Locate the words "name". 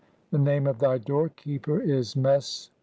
0.39-0.65